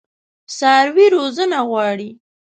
[0.57, 2.09] څاروي روزنه غواړي.